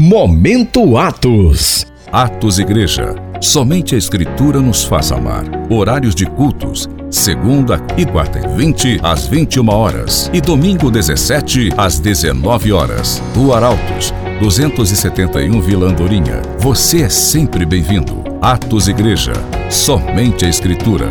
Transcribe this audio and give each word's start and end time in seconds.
Momento 0.00 0.96
Atos. 0.96 1.84
Atos 2.12 2.60
Igreja. 2.60 3.16
Somente 3.40 3.96
a 3.96 3.98
Escritura 3.98 4.60
nos 4.60 4.84
faz 4.84 5.10
amar. 5.10 5.42
Horários 5.68 6.14
de 6.14 6.24
cultos. 6.24 6.88
Segunda 7.10 7.84
e 7.96 8.06
quarta 8.06 8.38
e 8.38 8.46
20 8.46 9.00
às 9.02 9.26
21 9.26 9.68
horas. 9.68 10.30
E 10.32 10.40
domingo 10.40 10.88
17 10.88 11.70
às 11.76 11.98
19 11.98 12.70
horas. 12.72 13.20
Do 13.34 13.52
Arautos, 13.52 14.14
271 14.38 15.60
Vila 15.60 15.88
Andorinha. 15.88 16.42
Você 16.60 17.02
é 17.02 17.08
sempre 17.08 17.66
bem-vindo. 17.66 18.22
Atos 18.40 18.86
Igreja. 18.86 19.32
Somente 19.68 20.44
a 20.44 20.48
Escritura. 20.48 21.08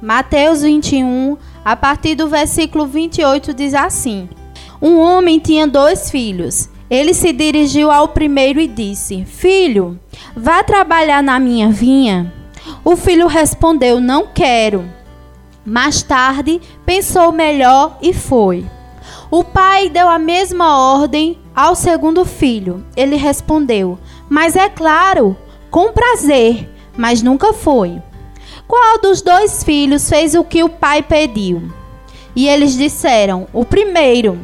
Mateus 0.00 0.62
21, 0.62 1.36
a 1.64 1.74
partir 1.74 2.14
do 2.14 2.28
versículo 2.28 2.86
28, 2.86 3.52
diz 3.52 3.74
assim: 3.74 4.28
Um 4.80 4.96
homem 4.96 5.40
tinha 5.40 5.66
dois 5.66 6.08
filhos. 6.08 6.69
Ele 6.90 7.14
se 7.14 7.32
dirigiu 7.32 7.90
ao 7.90 8.08
primeiro 8.08 8.60
e 8.60 8.66
disse: 8.66 9.24
Filho, 9.24 9.98
vá 10.34 10.64
trabalhar 10.64 11.22
na 11.22 11.38
minha 11.38 11.70
vinha. 11.70 12.32
O 12.84 12.96
filho 12.96 13.28
respondeu: 13.28 14.00
Não 14.00 14.26
quero. 14.26 14.84
Mais 15.64 16.02
tarde, 16.02 16.60
pensou 16.84 17.30
melhor 17.30 17.96
e 18.02 18.12
foi. 18.12 18.66
O 19.30 19.44
pai 19.44 19.88
deu 19.88 20.08
a 20.08 20.18
mesma 20.18 20.76
ordem 20.94 21.38
ao 21.54 21.76
segundo 21.76 22.24
filho. 22.24 22.84
Ele 22.96 23.14
respondeu: 23.14 23.96
Mas 24.28 24.56
é 24.56 24.68
claro, 24.68 25.36
com 25.70 25.92
prazer, 25.92 26.68
mas 26.96 27.22
nunca 27.22 27.52
foi. 27.52 28.02
Qual 28.66 29.00
dos 29.00 29.22
dois 29.22 29.62
filhos 29.62 30.08
fez 30.08 30.34
o 30.34 30.42
que 30.42 30.64
o 30.64 30.68
pai 30.68 31.02
pediu? 31.02 31.62
E 32.34 32.48
eles 32.48 32.76
disseram: 32.76 33.46
O 33.52 33.64
primeiro. 33.64 34.36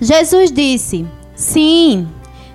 Jesus 0.00 0.50
disse: 0.50 1.06
Sim, 1.34 2.08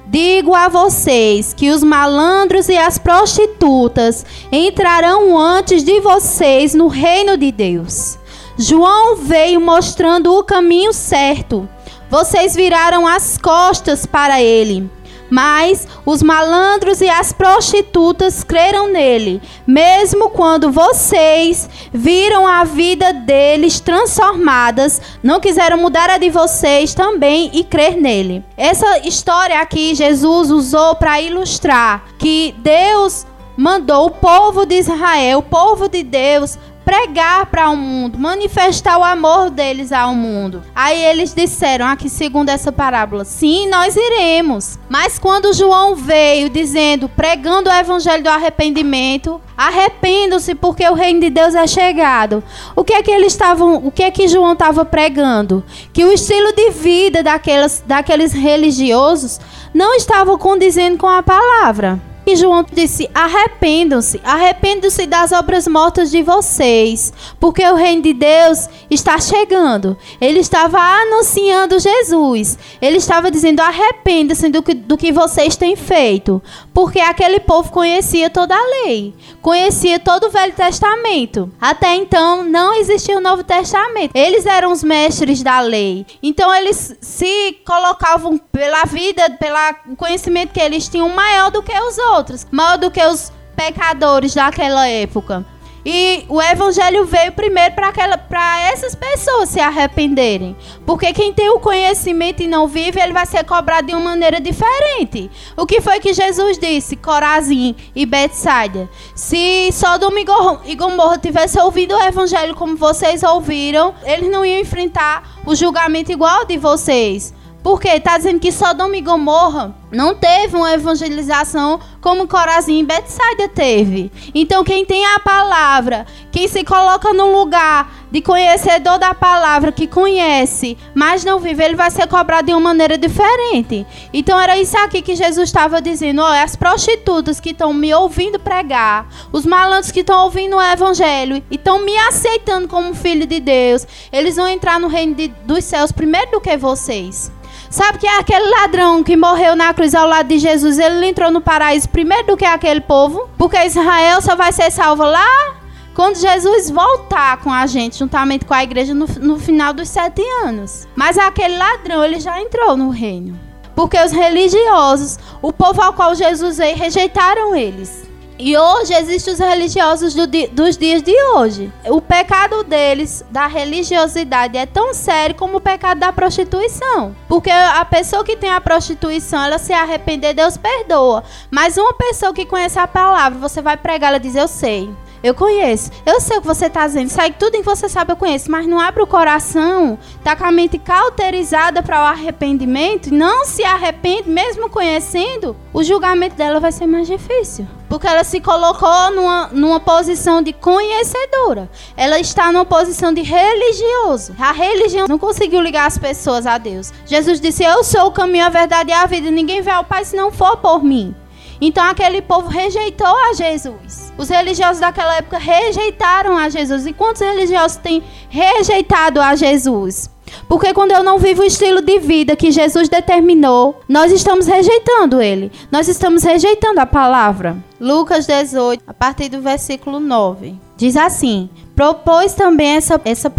digo 0.08 0.56
a 0.56 0.70
vocês 0.70 1.54
que 1.54 1.70
os 1.70 1.84
malandros 1.84 2.70
e 2.70 2.78
as 2.78 2.98
prostitutas 2.98 4.26
entrarão 4.52 5.38
antes 5.38 5.84
de 5.84 6.00
vocês 6.00 6.74
no 6.74 6.88
reino 6.88 7.38
de 7.38 7.52
Deus. 7.52 8.18
João 8.58 9.16
veio 9.16 9.60
mostrando 9.62 10.34
o 10.34 10.44
caminho 10.44 10.94
certo. 10.94 11.68
Vocês 12.10 12.56
viraram 12.56 13.06
as 13.06 13.38
costas 13.38 14.06
para 14.06 14.42
ele. 14.42 14.90
Mas 15.30 15.88
os 16.06 16.24
malandros 16.24 17.02
e 17.02 17.10
as 17.10 17.32
prostitutas 17.32 18.44
creram 18.44 18.92
nele, 18.92 19.42
mesmo 19.66 20.30
quando 20.30 20.72
vocês 20.72 21.70
viram 21.94 22.48
a 22.48 22.64
vida 22.64 23.14
deles 23.14 23.80
transformadas, 23.80 25.02
não 25.22 25.40
quiseram 25.40 25.78
mudar 25.78 26.10
a 26.10 26.18
de 26.18 26.30
vocês 26.30 26.94
também 26.94 27.52
e 27.54 27.64
crer 27.64 27.96
nele. 27.96 28.44
Essa 28.58 29.00
história 29.00 29.60
aqui 29.60 29.94
Jesus 29.96 30.52
usou 30.52 30.96
para 30.96 31.22
ilustrar 31.22 32.04
que 32.18 32.56
Deus 32.58 33.26
mandou 33.60 34.06
o 34.06 34.12
povo 34.12 34.66
de 34.66 34.76
Israel, 34.76 35.40
o 35.40 35.44
povo 35.44 35.90
de 35.90 36.02
Deus, 36.02 36.58
pregar 36.90 37.46
para 37.46 37.70
o 37.70 37.78
mundo, 37.78 38.18
manifestar 38.18 38.98
o 38.98 39.04
amor 39.04 39.52
deles 39.52 39.92
ao 39.92 40.16
mundo. 40.16 40.64
Aí 40.74 41.00
eles 41.06 41.36
disseram, 41.36 41.86
aqui 41.86 42.10
segundo 42.10 42.50
essa 42.50 42.72
parábola, 42.72 43.24
sim, 43.24 43.70
nós 43.70 43.96
iremos. 43.96 44.80
Mas 44.90 45.20
quando 45.20 45.54
João 45.54 45.96
veio 45.96 46.50
dizendo, 46.50 47.08
pregando 47.08 47.70
o 47.70 47.74
evangelho 47.74 48.24
do 48.24 48.30
arrependimento, 48.30 49.40
arrependam-se 49.56 50.56
porque 50.56 50.84
o 50.90 50.96
reino 50.96 51.20
de 51.20 51.30
Deus 51.30 51.54
é 51.54 51.68
chegado. 51.68 52.44
O 52.76 52.84
que 52.84 52.94
é 52.94 53.04
que 53.04 53.12
eles 53.12 53.34
estavam, 53.34 53.76
o 53.86 53.92
que 53.92 54.02
é 54.02 54.10
que 54.10 54.28
João 54.28 54.54
estava 54.54 54.84
pregando? 54.84 55.64
Que 55.94 56.04
o 56.04 56.12
estilo 56.12 56.54
de 56.54 56.72
vida 56.72 57.22
daquelas, 57.22 57.84
daqueles 57.86 58.34
religiosos 58.34 59.40
não 59.72 59.94
estava 59.94 60.36
condizendo 60.40 60.98
com 60.98 61.08
a 61.08 61.22
palavra. 61.22 62.09
E 62.30 62.36
João 62.36 62.64
disse: 62.72 63.10
arrependam-se, 63.12 64.22
arrependam-se 64.24 65.08
das 65.08 65.32
obras 65.32 65.68
mortas 65.68 66.12
de 66.12 66.22
vocês, 66.22 67.12
porque 67.40 67.66
o 67.66 67.74
reino 67.74 68.04
de 68.04 68.14
Deus 68.14 68.70
está 68.88 69.20
chegando. 69.20 69.98
Ele 70.22 70.38
estava 70.38 70.78
anunciando 70.78 71.80
Jesus. 71.80 72.56
Ele 72.80 72.98
estava 72.98 73.32
dizendo: 73.32 73.62
arrependam-se 73.62 74.48
do 74.50 74.62
que, 74.62 74.76
do 74.76 74.96
que 74.96 75.12
vocês 75.12 75.56
têm 75.56 75.76
feito, 75.76 76.40
porque 76.72 77.00
aquele 77.00 77.40
povo 77.40 77.72
conhecia 77.72 78.30
toda 78.30 78.56
a 78.56 78.86
lei, 78.86 79.16
conhecia 79.42 79.98
todo 79.98 80.28
o 80.28 80.30
Velho 80.30 80.54
Testamento. 80.54 81.52
Até 81.60 81.96
então 81.96 82.44
não 82.44 82.76
existia 82.76 83.18
o 83.18 83.22
Novo 83.22 83.44
Testamento. 83.44 84.12
Eles 84.14 84.46
eram 84.46 84.72
os 84.72 84.84
mestres 84.84 85.42
da 85.42 85.62
lei. 85.62 86.06
Então 86.22 86.54
eles 86.54 86.96
se 87.02 87.58
colocavam 87.66 88.38
pela 88.38 88.84
vida, 88.84 89.32
pelo 89.32 89.96
conhecimento 89.98 90.54
que 90.54 90.60
eles 90.60 90.88
tinham 90.88 91.10
maior 91.10 91.50
do 91.50 91.64
que 91.64 91.74
os 91.74 91.98
outros 91.98 92.19
outros, 92.20 92.46
maior 92.52 92.78
do 92.78 92.92
que 92.92 93.04
os 93.04 93.32
pecadores 93.56 94.34
daquela 94.36 94.88
época. 94.88 95.46
E 95.86 96.26
o 96.28 96.42
evangelho 96.42 97.06
veio 97.06 97.32
primeiro 97.32 97.74
para 97.74 98.62
essas 98.70 98.94
pessoas 98.94 99.50
se 99.50 99.62
arrependerem. 99.62 100.56
Porque 100.86 101.14
quem 101.14 101.34
tem 101.34 101.50
o 101.50 101.60
conhecimento 101.60 102.44
e 102.44 102.48
não 102.48 102.68
vive, 102.68 103.00
ele 103.00 103.14
vai 103.14 103.26
ser 103.26 103.46
cobrado 103.46 103.88
de 103.88 103.94
uma 103.94 104.12
maneira 104.12 104.42
diferente. 104.42 105.32
O 105.56 105.66
que 105.66 105.80
foi 105.80 106.00
que 106.00 106.14
Jesus 106.14 106.58
disse? 106.58 106.98
Corazim 106.98 107.76
e 107.96 108.06
Betsaida. 108.06 108.90
Se 109.16 109.72
Sodoma 109.72 110.20
e 110.66 110.76
Gomorra 110.76 111.18
tivesse 111.18 111.58
ouvido 111.60 111.96
o 111.96 112.04
evangelho 112.04 112.54
como 112.56 112.76
vocês 112.76 113.24
ouviram, 113.24 113.96
eles 114.04 114.30
não 114.30 114.46
iam 114.46 114.60
enfrentar 114.60 115.40
o 115.46 115.56
julgamento 115.56 116.12
igual 116.12 116.46
de 116.46 116.58
vocês. 116.58 117.34
Porque 117.64 117.88
está 117.88 118.18
dizendo 118.18 118.40
que 118.40 118.52
Sodoma 118.52 118.98
e 118.98 119.02
Gomorra 119.02 119.79
não 119.92 120.14
teve 120.14 120.56
uma 120.56 120.74
evangelização 120.74 121.80
como 122.02 122.28
Corazim 122.28 122.80
e 122.80 122.84
Betsaida 122.84 123.48
teve. 123.48 124.12
Então 124.34 124.64
quem 124.64 124.86
tem 124.86 125.06
a 125.06 125.20
palavra, 125.20 126.06
quem 126.32 126.48
se 126.48 126.64
coloca 126.64 127.14
no 127.14 127.32
lugar 127.32 127.92
de 128.12 128.22
conhecedor 128.22 128.98
da 128.98 129.14
palavra, 129.14 129.72
que 129.72 129.88
conhece, 129.88 130.78
mas 130.96 131.24
não 131.24 131.40
vive, 131.40 131.64
ele 131.64 131.76
vai 131.76 131.92
ser 131.92 132.08
cobrado 132.08 132.48
de 132.48 132.54
uma 132.54 132.60
maneira 132.60 132.98
diferente. 132.98 133.86
Então 134.14 134.40
era 134.40 134.58
isso 134.58 134.78
aqui 134.78 135.02
que 135.02 135.16
Jesus 135.16 135.50
estava 135.50 135.82
dizendo. 135.82 136.22
Olha, 136.22 136.44
as 136.44 136.56
prostitutas 136.56 137.40
que 137.40 137.52
estão 137.52 137.74
me 137.74 137.94
ouvindo 137.94 138.40
pregar, 138.40 139.08
os 139.32 139.46
malandros 139.46 139.92
que 139.92 140.00
estão 140.00 140.24
ouvindo 140.24 140.56
o 140.56 140.62
evangelho 140.62 141.44
e 141.50 141.56
estão 141.56 141.84
me 141.84 141.98
aceitando 141.98 142.68
como 142.68 142.96
filho 142.96 143.28
de 143.28 143.40
Deus, 143.40 143.86
eles 144.12 144.36
vão 144.36 144.48
entrar 144.48 144.80
no 144.80 144.88
reino 144.88 145.14
de, 145.14 145.28
dos 145.46 145.64
céus 145.64 145.92
primeiro 145.92 146.32
do 146.32 146.42
que 146.42 146.58
vocês. 146.58 147.32
Sabe 147.70 148.00
que 148.00 148.08
é 148.08 148.18
aquele 148.18 148.50
ladrão 148.50 149.04
que 149.04 149.16
morreu 149.16 149.56
na 149.56 149.72
cruz 149.74 149.94
ao 149.94 150.08
lado 150.08 150.28
de 150.28 150.40
Jesus, 150.40 150.80
ele 150.80 151.06
entrou 151.06 151.30
no 151.30 151.40
paraíso 151.40 151.88
primeiro 151.88 152.26
do 152.26 152.38
que 152.38 152.46
aquele 152.46 152.82
povo? 152.82 153.30
Porque 153.38 153.64
Israel 153.64 154.22
só 154.22 154.36
vai 154.36 154.52
ser 154.52 154.72
salvo 154.72 155.04
lá 155.04 155.56
quando 155.94 156.16
Jesus 156.16 156.72
voltar 156.72 157.38
com 157.42 157.52
a 157.52 157.68
gente, 157.68 158.00
juntamente 158.00 158.44
com 158.46 158.54
a 158.54 158.64
igreja, 158.64 158.94
no, 158.96 159.06
no 159.06 159.38
final 159.38 159.72
dos 159.72 159.88
sete 159.88 160.22
anos. 160.44 160.88
Mas 160.96 161.18
aquele 161.18 161.58
ladrão, 161.58 162.04
ele 162.04 162.20
já 162.20 162.42
entrou 162.42 162.76
no 162.76 162.90
reino. 162.90 163.40
Porque 163.76 164.02
os 164.02 164.12
religiosos, 164.12 165.20
o 165.42 165.54
povo 165.54 165.82
ao 165.82 165.94
qual 165.94 166.16
Jesus 166.16 166.58
veio, 166.58 166.76
rejeitaram 166.76 167.56
eles. 167.56 168.09
E 168.42 168.58
hoje 168.58 168.94
existem 168.94 169.34
os 169.34 169.40
religiosos 169.40 170.14
do 170.14 170.26
dos 170.26 170.78
dias 170.78 171.04
de 171.04 171.14
hoje. 171.34 171.70
O 171.88 172.00
pecado 172.00 172.64
deles, 172.64 173.22
da 173.30 173.48
religiosidade, 173.48 174.58
é 174.58 174.66
tão 174.66 174.94
sério 174.94 175.36
como 175.36 175.58
o 175.58 175.62
pecado 175.62 176.00
da 176.00 176.14
prostituição. 176.14 177.14
Porque 177.28 177.50
a 177.52 177.84
pessoa 177.84 178.24
que 178.24 178.38
tem 178.38 178.50
a 178.50 178.62
prostituição, 178.62 179.44
ela 179.44 179.58
se 179.58 179.74
arrepender, 179.74 180.34
Deus 180.34 180.56
perdoa. 180.56 181.22
Mas 181.52 181.78
uma 181.78 181.94
pessoa 181.94 182.34
que 182.34 182.46
conhece 182.46 182.80
a 182.80 182.88
palavra, 182.88 183.38
você 183.38 183.62
vai 183.62 183.76
pregar, 183.76 184.08
ela 184.08 184.20
diz: 184.22 184.36
Eu 184.36 184.48
sei. 184.48 184.90
Eu 185.22 185.34
conheço. 185.36 185.92
Eu 186.06 186.22
sei 186.22 186.38
o 186.38 186.42
que 186.42 186.48
você 186.48 186.68
está 186.68 186.88
dizendo. 186.88 187.10
Sai 187.10 187.32
tudo 187.32 187.56
em 187.56 187.60
que 187.60 187.66
você 187.66 187.90
sabe, 187.90 188.12
eu 188.12 188.16
conheço. 188.16 188.50
Mas 188.50 188.66
não 188.66 188.80
abre 188.80 189.04
o 189.04 189.08
coração. 189.08 189.98
Está 190.18 190.36
com 190.36 190.46
a 190.46 190.52
mente 190.52 190.78
cauterizada 190.78 191.84
para 191.84 192.02
o 192.02 192.06
arrependimento. 192.06 193.14
Não 193.14 193.46
se 193.46 193.64
arrepende, 193.64 194.30
mesmo 194.30 194.70
conhecendo. 194.70 195.56
O 195.74 195.84
julgamento 195.84 196.36
dela 196.36 196.60
vai 196.60 196.72
ser 196.72 196.88
mais 196.88 197.08
difícil. 197.08 197.68
Porque 197.90 198.08
ela 198.08 198.24
se 198.24 198.40
colocou 198.40 199.12
numa, 199.12 199.48
numa 199.48 199.80
posição 199.80 200.42
de 200.42 200.54
conhecedora. 200.54 201.70
Ela 201.98 202.20
está 202.20 202.52
numa 202.52 202.66
posição 202.66 203.12
de 203.12 203.22
religioso. 203.22 204.36
A 204.40 204.52
religião 204.52 205.08
não 205.08 205.18
conseguiu 205.18 205.60
ligar 205.60 205.88
as 205.88 205.98
pessoas 205.98 206.46
a 206.46 206.58
Deus. 206.58 206.94
Jesus 207.06 207.42
disse: 207.42 207.64
Eu 207.64 207.84
sou 207.84 208.08
o 208.08 208.12
caminho, 208.12 208.46
a 208.46 208.50
verdade 208.50 208.92
e 208.92 208.94
a 208.94 209.06
vida. 209.06 209.32
Ninguém 209.32 209.62
vai 209.62 209.74
ao 209.74 209.84
Pai 209.84 210.06
se 210.06 210.16
não 210.16 210.32
for 210.32 210.58
por 210.58 210.84
mim. 210.84 211.16
Então 211.62 211.84
aquele 211.84 212.22
povo 212.22 212.48
rejeitou 212.48 213.08
a 213.08 213.34
Jesus. 213.34 214.14
Os 214.18 214.30
religiosos 214.30 214.80
daquela 214.80 215.18
época 215.18 215.38
rejeitaram 215.38 216.38
a 216.38 216.50
Jesus. 216.50 216.86
E 216.86 216.94
quantos 216.94 217.22
religiosos 217.22 217.78
têm 217.78 218.04
rejeitado 218.30 219.20
a 219.22 219.36
Jesus? 219.36 220.10
Porque 220.48 220.74
quando 220.74 220.92
eu 220.92 221.04
não 221.04 221.18
vivo 221.18 221.42
o 221.42 221.46
estilo 221.46 221.82
de 221.82 222.00
vida 222.00 222.36
que 222.36 222.52
Jesus 222.52 222.88
determinou, 222.88 223.82
nós 223.88 224.12
estamos 224.12 224.48
rejeitando 224.48 225.22
ele. 225.22 225.52
Nós 225.72 225.88
estamos 225.88 226.24
rejeitando 226.24 226.80
a 226.80 226.86
palavra. 226.86 227.58
Lucas 227.80 228.26
18, 228.26 228.84
a 228.88 228.94
partir 228.94 229.30
do 229.30 229.42
versículo 229.42 230.00
9. 230.00 230.56
Diz 230.78 230.96
assim: 230.96 231.50
Propôs 231.76 232.34
também 232.34 232.76
essa, 232.76 233.00
essa 233.04 233.30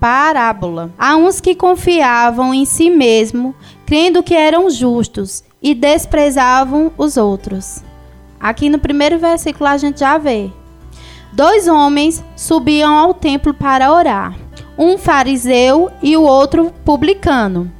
parábola 0.00 0.90
a 0.98 1.16
uns 1.16 1.40
que 1.40 1.54
confiavam 1.54 2.54
em 2.54 2.64
si 2.64 2.90
mesmo, 2.90 3.54
crendo 3.84 4.22
que 4.22 4.34
eram 4.34 4.70
justos 4.70 5.42
e 5.62 5.74
desprezavam 5.74 6.92
os 6.96 7.16
outros. 7.16 7.82
Aqui 8.38 8.68
no 8.68 8.78
primeiro 8.78 9.18
versículo 9.18 9.68
a 9.68 9.76
gente 9.76 10.00
já 10.00 10.16
vê. 10.16 10.50
Dois 11.32 11.68
homens 11.68 12.24
subiam 12.34 12.96
ao 12.96 13.14
templo 13.14 13.54
para 13.54 13.92
orar, 13.92 14.36
um 14.76 14.98
fariseu 14.98 15.90
e 16.02 16.16
o 16.16 16.22
outro 16.22 16.72
publicano. 16.84 17.70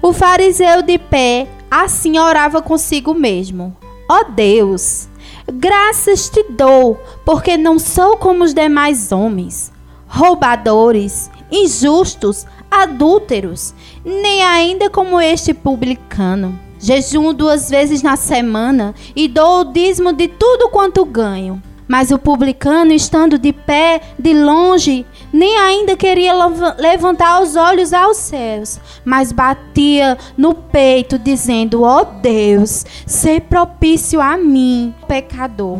O 0.00 0.12
fariseu 0.12 0.82
de 0.82 0.98
pé 0.98 1.48
assim 1.70 2.18
orava 2.18 2.60
consigo 2.60 3.14
mesmo: 3.14 3.74
Ó 4.08 4.20
oh 4.20 4.30
Deus, 4.30 5.08
graças 5.52 6.28
te 6.28 6.44
dou, 6.50 7.00
porque 7.24 7.56
não 7.56 7.78
sou 7.78 8.16
como 8.16 8.44
os 8.44 8.52
demais 8.52 9.10
homens, 9.10 9.72
roubadores, 10.06 11.30
injustos, 11.50 12.46
adúlteros, 12.70 13.74
nem 14.04 14.42
ainda 14.42 14.90
como 14.90 15.20
este 15.20 15.54
publicano. 15.54 16.58
Jejum 16.82 17.32
duas 17.32 17.70
vezes 17.70 18.02
na 18.02 18.16
semana 18.16 18.92
e 19.14 19.28
dou 19.28 19.60
o 19.60 19.64
dízimo 19.64 20.12
de 20.12 20.26
tudo 20.26 20.68
quanto 20.68 21.04
ganho. 21.04 21.62
Mas 21.86 22.10
o 22.10 22.18
publicano, 22.18 22.92
estando 22.92 23.38
de 23.38 23.52
pé, 23.52 24.00
de 24.18 24.34
longe, 24.34 25.06
nem 25.32 25.56
ainda 25.58 25.96
queria 25.96 26.32
levantar 26.76 27.40
os 27.40 27.54
olhos 27.54 27.92
aos 27.92 28.16
céus, 28.16 28.80
mas 29.04 29.30
batia 29.30 30.18
no 30.36 30.54
peito, 30.54 31.18
dizendo: 31.18 31.82
Ó 31.82 32.00
oh 32.00 32.04
Deus, 32.04 32.84
ser 33.06 33.42
propício 33.42 34.20
a 34.20 34.36
mim, 34.36 34.92
pecador. 35.06 35.78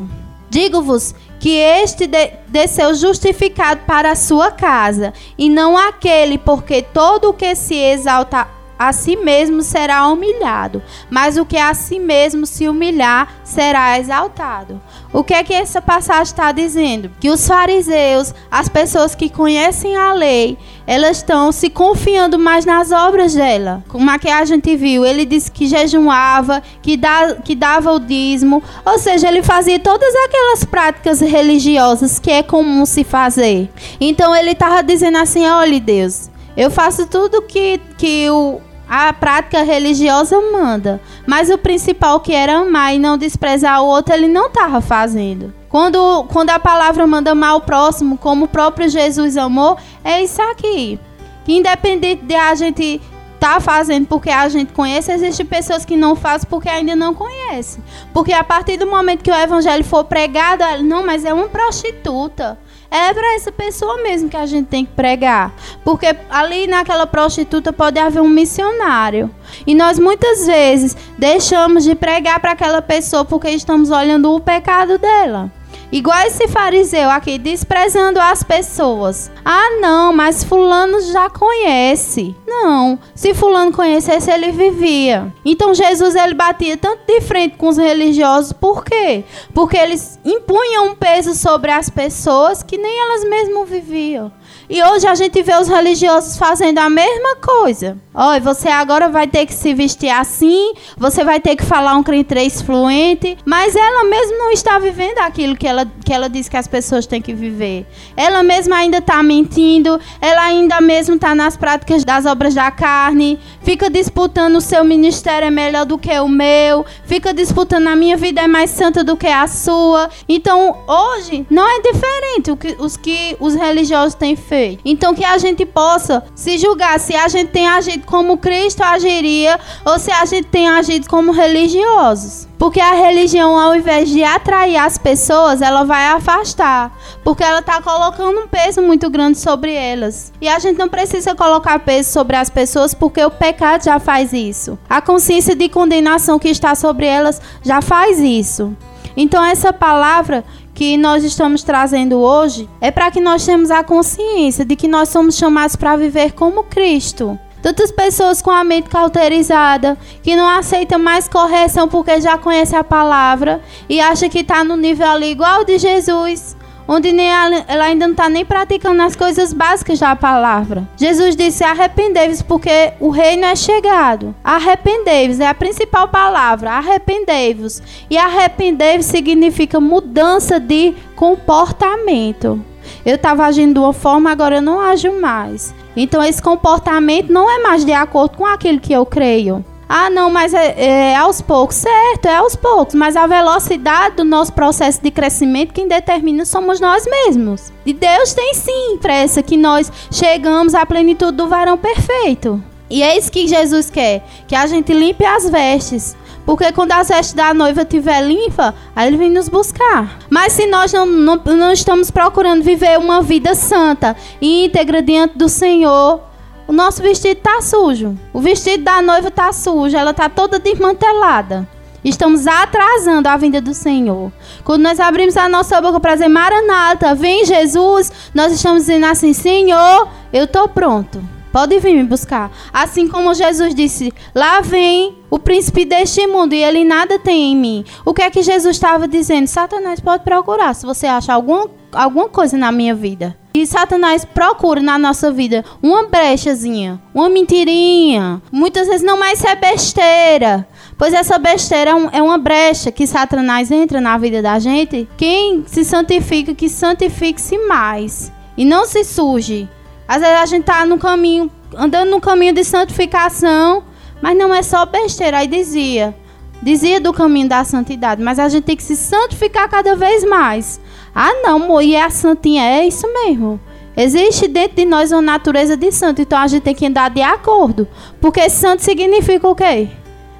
Digo-vos 0.48 1.14
que 1.40 1.56
este 1.56 2.06
de 2.06 2.30
desceu 2.46 2.94
justificado 2.94 3.80
para 3.86 4.12
a 4.12 4.16
sua 4.16 4.52
casa, 4.52 5.12
e 5.36 5.48
não 5.48 5.76
aquele, 5.76 6.38
porque 6.38 6.82
todo 6.82 7.30
o 7.30 7.34
que 7.34 7.56
se 7.56 7.74
exalta 7.74 8.46
a 8.88 8.92
si 8.92 9.16
mesmo 9.16 9.62
será 9.62 10.08
humilhado, 10.08 10.82
mas 11.08 11.36
o 11.36 11.46
que 11.46 11.56
a 11.56 11.72
si 11.72 11.98
mesmo 11.98 12.44
se 12.46 12.68
humilhar 12.68 13.28
será 13.44 13.98
exaltado. 13.98 14.80
O 15.12 15.22
que 15.22 15.34
é 15.34 15.44
que 15.44 15.54
essa 15.54 15.80
passagem 15.80 16.22
está 16.24 16.50
dizendo? 16.50 17.10
Que 17.20 17.30
os 17.30 17.46
fariseus, 17.46 18.34
as 18.50 18.68
pessoas 18.68 19.14
que 19.14 19.28
conhecem 19.28 19.94
a 19.94 20.12
lei, 20.12 20.58
elas 20.86 21.18
estão 21.18 21.52
se 21.52 21.70
confiando 21.70 22.38
mais 22.38 22.64
nas 22.64 22.90
obras 22.90 23.34
dela. 23.34 23.84
Como 23.88 24.10
é 24.10 24.18
que 24.18 24.28
a 24.28 24.44
gente 24.44 24.74
viu? 24.74 25.04
Ele 25.04 25.24
disse 25.24 25.50
que 25.50 25.66
jejuava, 25.66 26.62
que, 26.82 26.96
dá, 26.96 27.36
que 27.36 27.54
dava 27.54 27.92
o 27.92 28.00
dízimo, 28.00 28.62
ou 28.84 28.98
seja, 28.98 29.28
ele 29.28 29.42
fazia 29.42 29.78
todas 29.78 30.12
aquelas 30.24 30.64
práticas 30.64 31.20
religiosas 31.20 32.18
que 32.18 32.30
é 32.30 32.42
comum 32.42 32.84
se 32.84 33.04
fazer. 33.04 33.70
Então 34.00 34.34
ele 34.34 34.50
estava 34.52 34.82
dizendo 34.82 35.18
assim: 35.18 35.46
olha, 35.46 35.78
Deus, 35.78 36.30
eu 36.56 36.70
faço 36.70 37.06
tudo 37.06 37.42
que, 37.42 37.80
que 37.96 38.28
o 38.30 38.60
a 38.88 39.12
prática 39.12 39.62
religiosa 39.62 40.38
manda, 40.52 41.00
mas 41.26 41.50
o 41.50 41.58
principal 41.58 42.20
que 42.20 42.34
era 42.34 42.58
amar 42.58 42.94
e 42.94 42.98
não 42.98 43.16
desprezar 43.16 43.82
o 43.82 43.86
outro, 43.86 44.14
ele 44.14 44.28
não 44.28 44.48
estava 44.48 44.80
fazendo. 44.80 45.52
Quando, 45.68 46.24
quando 46.24 46.50
a 46.50 46.58
palavra 46.58 47.06
manda 47.06 47.30
amar 47.30 47.56
o 47.56 47.60
próximo, 47.62 48.18
como 48.18 48.44
o 48.44 48.48
próprio 48.48 48.88
Jesus 48.88 49.36
amou, 49.36 49.78
é 50.04 50.22
isso 50.22 50.42
aqui. 50.42 51.00
Que 51.44 51.54
independente 51.56 52.22
de 52.24 52.34
a 52.34 52.54
gente 52.54 53.00
tá 53.40 53.58
fazendo 53.58 54.06
porque 54.06 54.30
a 54.30 54.48
gente 54.48 54.72
conhece, 54.72 55.10
existem 55.10 55.44
pessoas 55.44 55.84
que 55.84 55.96
não 55.96 56.14
fazem 56.14 56.48
porque 56.48 56.68
ainda 56.68 56.94
não 56.94 57.12
conhecem. 57.12 57.82
Porque 58.12 58.32
a 58.32 58.44
partir 58.44 58.76
do 58.76 58.86
momento 58.86 59.24
que 59.24 59.30
o 59.30 59.34
evangelho 59.34 59.82
for 59.82 60.04
pregado, 60.04 60.62
não, 60.84 61.04
mas 61.04 61.24
é 61.24 61.32
uma 61.32 61.48
prostituta 61.48 62.58
é 62.92 63.14
para 63.14 63.34
essa 63.34 63.50
pessoa 63.50 64.02
mesmo 64.02 64.28
que 64.28 64.36
a 64.36 64.44
gente 64.44 64.66
tem 64.66 64.84
que 64.84 64.92
pregar. 64.92 65.54
Porque 65.82 66.14
ali 66.28 66.66
naquela 66.66 67.06
prostituta 67.06 67.72
pode 67.72 67.98
haver 67.98 68.20
um 68.20 68.28
missionário. 68.28 69.30
E 69.66 69.74
nós 69.74 69.98
muitas 69.98 70.46
vezes 70.46 70.94
deixamos 71.18 71.84
de 71.84 71.94
pregar 71.94 72.38
para 72.38 72.52
aquela 72.52 72.82
pessoa 72.82 73.24
porque 73.24 73.48
estamos 73.48 73.90
olhando 73.90 74.30
o 74.34 74.40
pecado 74.40 74.98
dela. 74.98 75.50
Igual 75.92 76.20
esse 76.26 76.48
fariseu 76.48 77.10
aqui, 77.10 77.36
desprezando 77.36 78.18
as 78.18 78.42
pessoas. 78.42 79.30
Ah, 79.44 79.78
não, 79.78 80.10
mas 80.10 80.42
Fulano 80.42 80.98
já 81.12 81.28
conhece. 81.28 82.34
Não, 82.46 82.98
se 83.14 83.34
Fulano 83.34 83.72
conhecesse, 83.72 84.30
ele 84.30 84.52
vivia. 84.52 85.30
Então 85.44 85.74
Jesus 85.74 86.14
ele 86.14 86.32
batia 86.32 86.78
tanto 86.78 87.02
de 87.06 87.20
frente 87.20 87.58
com 87.58 87.68
os 87.68 87.76
religiosos, 87.76 88.54
por 88.54 88.82
quê? 88.82 89.22
Porque 89.52 89.76
eles 89.76 90.18
impunham 90.24 90.86
um 90.86 90.94
peso 90.94 91.34
sobre 91.34 91.70
as 91.70 91.90
pessoas 91.90 92.62
que 92.62 92.78
nem 92.78 92.98
elas 92.98 93.24
mesmas 93.28 93.68
viviam. 93.68 94.32
E 94.74 94.82
hoje 94.82 95.06
a 95.06 95.14
gente 95.14 95.42
vê 95.42 95.54
os 95.54 95.68
religiosos 95.68 96.38
fazendo 96.38 96.78
a 96.78 96.88
mesma 96.88 97.36
coisa. 97.36 97.98
Olha, 98.14 98.40
você 98.40 98.70
agora 98.70 99.06
vai 99.10 99.26
ter 99.26 99.44
que 99.44 99.52
se 99.52 99.74
vestir 99.74 100.08
assim, 100.08 100.72
você 100.96 101.22
vai 101.22 101.38
ter 101.40 101.56
que 101.56 101.62
falar 101.62 101.94
um 101.94 102.02
crente 102.02 102.50
fluente, 102.64 103.36
mas 103.44 103.76
ela 103.76 104.04
mesma 104.04 104.38
não 104.38 104.50
está 104.50 104.78
vivendo 104.78 105.18
aquilo 105.18 105.56
que 105.56 105.66
ela, 105.66 105.86
que 106.02 106.10
ela 106.10 106.28
diz 106.28 106.48
que 106.48 106.56
as 106.56 106.66
pessoas 106.66 107.06
têm 107.06 107.20
que 107.20 107.34
viver. 107.34 107.86
Ela 108.16 108.42
mesma 108.42 108.76
ainda 108.76 108.96
está 108.96 109.22
mentindo, 109.22 110.00
ela 110.22 110.42
ainda 110.42 110.80
mesmo 110.80 111.16
está 111.16 111.34
nas 111.34 111.54
práticas 111.54 112.02
das 112.02 112.24
obras 112.24 112.54
da 112.54 112.70
carne, 112.70 113.38
fica 113.62 113.90
disputando 113.90 114.56
o 114.56 114.60
seu 114.60 114.84
ministério 114.84 115.48
é 115.48 115.50
melhor 115.50 115.84
do 115.84 115.98
que 115.98 116.18
o 116.18 116.28
meu, 116.28 116.86
fica 117.04 117.34
disputando 117.34 117.88
a 117.88 117.96
minha 117.96 118.16
vida 118.16 118.40
é 118.40 118.48
mais 118.48 118.70
santa 118.70 119.04
do 119.04 119.18
que 119.18 119.26
a 119.26 119.46
sua. 119.46 120.08
Então, 120.26 120.78
hoje 120.86 121.46
não 121.50 121.68
é 121.68 121.82
diferente 121.82 122.50
o 122.50 122.56
que 122.56 122.74
os 122.78 122.96
que 122.96 123.36
os 123.38 123.54
religiosos 123.54 124.14
têm 124.14 124.34
feito. 124.34 124.61
Então, 124.84 125.14
que 125.14 125.24
a 125.24 125.38
gente 125.38 125.64
possa 125.66 126.22
se 126.34 126.58
julgar 126.58 126.98
se 126.98 127.14
a 127.14 127.28
gente 127.28 127.50
tem 127.50 127.66
agido 127.66 128.06
como 128.06 128.36
Cristo 128.36 128.82
agiria 128.82 129.58
ou 129.84 129.98
se 129.98 130.10
a 130.10 130.24
gente 130.24 130.48
tem 130.48 130.68
agido 130.68 131.08
como 131.08 131.32
religiosos. 131.32 132.48
Porque 132.58 132.80
a 132.80 132.92
religião, 132.92 133.58
ao 133.58 133.74
invés 133.74 134.08
de 134.08 134.22
atrair 134.22 134.76
as 134.76 134.96
pessoas, 134.96 135.60
ela 135.60 135.82
vai 135.82 136.06
afastar. 136.08 136.96
Porque 137.24 137.42
ela 137.42 137.58
está 137.58 137.82
colocando 137.82 138.38
um 138.38 138.46
peso 138.46 138.80
muito 138.80 139.10
grande 139.10 139.38
sobre 139.38 139.74
elas. 139.74 140.32
E 140.40 140.48
a 140.48 140.58
gente 140.60 140.78
não 140.78 140.88
precisa 140.88 141.34
colocar 141.34 141.80
peso 141.80 142.12
sobre 142.12 142.36
as 142.36 142.48
pessoas 142.48 142.94
porque 142.94 143.24
o 143.24 143.30
pecado 143.30 143.82
já 143.84 143.98
faz 143.98 144.32
isso. 144.32 144.78
A 144.88 145.00
consciência 145.00 145.56
de 145.56 145.68
condenação 145.68 146.38
que 146.38 146.48
está 146.48 146.74
sobre 146.76 147.04
elas 147.04 147.40
já 147.64 147.82
faz 147.82 148.20
isso. 148.20 148.76
Então, 149.16 149.44
essa 149.44 149.72
palavra 149.72 150.44
que 150.74 150.96
nós 150.96 151.24
estamos 151.24 151.62
trazendo 151.62 152.18
hoje 152.18 152.68
é 152.80 152.90
para 152.90 153.10
que 153.10 153.20
nós 153.20 153.44
tenhamos 153.44 153.70
a 153.70 153.84
consciência 153.84 154.64
de 154.64 154.74
que 154.74 154.88
nós 154.88 155.08
somos 155.08 155.36
chamados 155.36 155.76
para 155.76 155.96
viver 155.96 156.32
como 156.32 156.64
Cristo. 156.64 157.38
Tantas 157.62 157.92
pessoas 157.92 158.42
com 158.42 158.50
a 158.50 158.64
mente 158.64 158.88
cauterizada, 158.88 159.96
que 160.20 160.34
não 160.34 160.48
aceita 160.48 160.98
mais 160.98 161.28
correção 161.28 161.86
porque 161.86 162.20
já 162.20 162.36
conhece 162.36 162.74
a 162.74 162.82
palavra 162.82 163.62
e 163.88 164.00
acha 164.00 164.28
que 164.28 164.40
está 164.40 164.64
no 164.64 164.76
nível 164.76 165.08
ali 165.08 165.30
igual 165.30 165.64
de 165.64 165.78
Jesus, 165.78 166.56
onde 166.86 167.12
nem 167.12 167.28
ela, 167.28 167.64
ela 167.66 167.84
ainda 167.84 168.06
não 168.06 168.12
está 168.12 168.28
nem 168.28 168.44
praticando 168.44 169.02
as 169.02 169.16
coisas 169.16 169.52
básicas 169.52 169.98
da 169.98 170.14
palavra. 170.16 170.88
Jesus 170.96 171.36
disse: 171.36 171.64
arrependei-vos 171.64 172.42
porque 172.42 172.92
o 173.00 173.10
reino 173.10 173.44
é 173.44 173.56
chegado. 173.56 174.34
Arrependei-vos 174.42 175.40
é 175.40 175.48
a 175.48 175.54
principal 175.54 176.08
palavra. 176.08 176.72
Arrependei-vos. 176.72 177.82
E 178.10 178.16
arrependei-vos 178.16 179.06
significa 179.06 179.80
mudança 179.80 180.58
de 180.58 180.94
comportamento. 181.16 182.60
Eu 183.04 183.16
estava 183.16 183.44
agindo 183.44 183.74
de 183.74 183.80
uma 183.80 183.92
forma, 183.92 184.30
agora 184.30 184.56
eu 184.56 184.62
não 184.62 184.80
ajo 184.80 185.20
mais. 185.20 185.74
Então 185.96 186.22
esse 186.22 186.40
comportamento 186.40 187.32
não 187.32 187.50
é 187.50 187.62
mais 187.62 187.84
de 187.84 187.92
acordo 187.92 188.36
com 188.36 188.46
aquilo 188.46 188.80
que 188.80 188.92
eu 188.92 189.04
creio. 189.04 189.64
Ah, 189.94 190.08
não, 190.08 190.30
mas 190.30 190.54
é, 190.54 190.74
é, 190.78 191.16
aos 191.16 191.42
poucos. 191.42 191.76
Certo, 191.76 192.24
é 192.24 192.36
aos 192.36 192.56
poucos. 192.56 192.94
Mas 192.94 193.14
a 193.14 193.26
velocidade 193.26 194.16
do 194.16 194.24
nosso 194.24 194.50
processo 194.54 195.02
de 195.02 195.10
crescimento, 195.10 195.74
quem 195.74 195.86
determina 195.86 196.46
somos 196.46 196.80
nós 196.80 197.04
mesmos. 197.04 197.70
E 197.84 197.92
Deus 197.92 198.32
tem 198.32 198.54
sim 198.54 198.96
pressa 199.02 199.42
que 199.42 199.54
nós 199.54 199.92
chegamos 200.10 200.74
à 200.74 200.86
plenitude 200.86 201.36
do 201.36 201.46
varão 201.46 201.76
perfeito. 201.76 202.64
E 202.88 203.02
é 203.02 203.18
isso 203.18 203.30
que 203.30 203.46
Jesus 203.46 203.90
quer: 203.90 204.24
que 204.48 204.56
a 204.56 204.66
gente 204.66 204.94
limpe 204.94 205.26
as 205.26 205.50
vestes 205.50 206.16
porque 206.46 206.72
quando 206.72 206.92
as 206.92 207.08
vestes 207.08 207.34
da 207.34 207.54
noiva 207.54 207.82
estiver 207.82 208.20
limpa, 208.22 208.74
aí 208.96 209.08
ele 209.08 209.16
vem 209.16 209.30
nos 209.30 209.48
buscar. 209.48 210.18
Mas 210.28 210.54
se 210.54 210.66
nós 210.66 210.92
não, 210.92 211.06
não, 211.06 211.36
não 211.36 211.70
estamos 211.70 212.10
procurando 212.10 212.62
viver 212.62 212.98
uma 212.98 213.22
vida 213.22 213.54
santa 213.54 214.16
e 214.40 214.64
íntegra 214.64 215.00
diante 215.02 215.38
do 215.38 215.48
Senhor, 215.48 216.20
o 216.66 216.72
nosso 216.72 217.02
vestido 217.02 217.38
está 217.38 217.60
sujo. 217.60 218.16
O 218.32 218.40
vestido 218.40 218.84
da 218.84 219.02
noiva 219.02 219.28
está 219.28 219.52
sujo, 219.52 219.96
ela 219.96 220.12
está 220.12 220.28
toda 220.28 220.58
desmantelada. 220.58 221.68
Estamos 222.04 222.46
atrasando 222.48 223.28
a 223.28 223.36
vinda 223.36 223.60
do 223.60 223.72
Senhor. 223.72 224.32
Quando 224.64 224.82
nós 224.82 224.98
abrimos 224.98 225.36
a 225.36 225.48
nossa 225.48 225.80
boca 225.80 226.00
para 226.00 226.14
dizer 226.14 226.28
Maranata, 226.28 227.14
vem 227.14 227.44
Jesus, 227.44 228.10
nós 228.34 228.52
estamos 228.52 228.82
dizendo 228.82 229.06
assim: 229.06 229.32
Senhor, 229.32 230.08
eu 230.32 230.44
estou 230.44 230.68
pronto. 230.68 231.22
Pode 231.52 231.78
vir 231.78 231.94
me 231.94 232.02
buscar. 232.02 232.50
Assim 232.72 233.06
como 233.06 233.34
Jesus 233.34 233.74
disse: 233.74 234.12
Lá 234.34 234.60
vem 234.62 235.18
o 235.30 235.38
príncipe 235.38 235.84
deste 235.84 236.26
mundo 236.26 236.54
e 236.54 236.64
ele 236.64 236.82
nada 236.82 237.18
tem 237.18 237.52
em 237.52 237.56
mim. 237.56 237.84
O 238.04 238.12
que 238.12 238.22
é 238.22 238.30
que 238.30 238.42
Jesus 238.42 238.76
estava 238.76 239.06
dizendo? 239.06 239.46
Satanás 239.46 240.00
pode 240.00 240.24
procurar 240.24 240.74
se 240.74 240.86
você 240.86 241.06
acha 241.06 241.32
alguma, 241.32 241.70
alguma 241.92 242.28
coisa 242.28 242.56
na 242.56 242.72
minha 242.72 242.94
vida. 242.94 243.36
E 243.54 243.66
Satanás 243.66 244.24
procura 244.24 244.80
na 244.80 244.98
nossa 244.98 245.30
vida 245.30 245.62
uma 245.82 246.04
brechazinha, 246.04 246.98
uma 247.14 247.28
mentirinha. 247.28 248.40
Muitas 248.50 248.88
vezes 248.88 249.02
não 249.02 249.18
mais 249.18 249.44
é 249.44 249.54
besteira. 249.54 250.66
Pois 250.96 251.12
essa 251.12 251.38
besteira 251.38 251.90
é, 251.90 252.18
é 252.18 252.22
uma 252.22 252.38
brecha 252.38 252.90
que 252.90 253.06
Satanás 253.06 253.70
entra 253.70 254.00
na 254.00 254.16
vida 254.16 254.40
da 254.40 254.58
gente. 254.58 255.06
Quem 255.18 255.64
se 255.66 255.84
santifica, 255.84 256.54
que 256.54 256.68
santifique-se 256.68 257.58
mais. 257.58 258.32
E 258.56 258.64
não 258.64 258.86
se 258.86 259.04
surge. 259.04 259.68
Às 260.08 260.22
vezes 260.22 260.36
a 260.40 260.46
gente 260.46 260.64
tá 260.64 260.86
no 260.86 260.98
caminho, 260.98 261.50
andando 261.76 262.10
no 262.10 262.20
caminho 262.20 262.54
de 262.54 262.64
santificação, 262.64 263.84
mas 264.22 264.36
não 264.36 264.54
é 264.54 264.62
só 264.62 264.86
besteira. 264.86 265.38
Aí 265.38 265.46
dizia, 265.46 266.14
dizia 266.62 267.00
do 267.00 267.12
caminho 267.12 267.48
da 267.48 267.64
santidade, 267.64 268.22
mas 268.22 268.38
a 268.38 268.48
gente 268.48 268.64
tem 268.64 268.76
que 268.76 268.82
se 268.82 268.96
santificar 268.96 269.68
cada 269.68 269.96
vez 269.96 270.24
mais. 270.24 270.80
Ah, 271.14 271.32
não, 271.42 271.80
é 271.80 272.02
a 272.02 272.08
santinha, 272.08 272.64
é 272.64 272.86
isso 272.86 273.06
mesmo. 273.12 273.60
Existe 273.96 274.48
dentro 274.48 274.76
de 274.76 274.84
nós 274.86 275.12
uma 275.12 275.20
natureza 275.20 275.76
de 275.76 275.92
santo, 275.92 276.22
então 276.22 276.38
a 276.38 276.46
gente 276.46 276.62
tem 276.62 276.74
que 276.74 276.86
andar 276.86 277.10
de 277.10 277.20
acordo. 277.20 277.86
Porque 278.20 278.48
santo 278.48 278.82
significa 278.82 279.46
o 279.46 279.54
quê? 279.54 279.88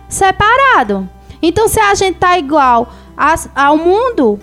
Separado. 0.09 1.09
Então, 1.43 1.69
se 1.69 1.79
a 1.81 1.95
gente 1.95 2.19
tá 2.19 2.39
igual 2.39 2.89
a, 3.17 3.35
ao 3.55 3.77
mundo, 3.77 4.39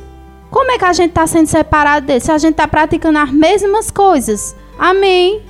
como 0.52 0.72
é 0.72 0.78
que 0.78 0.86
a 0.86 0.94
gente 0.94 1.10
está 1.10 1.26
sendo 1.26 1.48
separado 1.48 2.06
dele? 2.06 2.20
Se 2.20 2.32
a 2.32 2.38
gente 2.38 2.52
está 2.52 2.68
praticando 2.68 3.18
as 3.18 3.32
mesmas 3.32 3.90
coisas. 3.90 4.56
Amém. 4.78 5.42